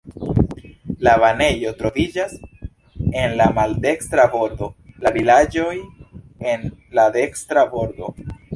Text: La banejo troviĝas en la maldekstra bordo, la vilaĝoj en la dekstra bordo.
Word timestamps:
La 1.07 1.11
banejo 1.23 1.73
troviĝas 1.81 2.33
en 3.25 3.37
la 3.41 3.47
maldekstra 3.59 4.27
bordo, 4.37 4.71
la 5.05 5.15
vilaĝoj 5.21 5.77
en 6.55 6.69
la 7.01 7.09
dekstra 7.21 7.71
bordo. 7.77 8.15